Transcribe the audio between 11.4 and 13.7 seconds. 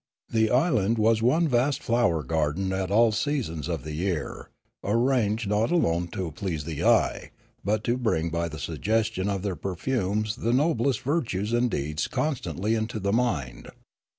and deeds constantly into the mind.